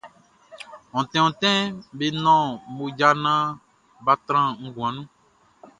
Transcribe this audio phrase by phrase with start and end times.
[0.97, 1.59] Ontin ontin
[1.97, 3.47] be nɔn mmoja naan
[4.03, 5.05] bʼa tran nguan nun.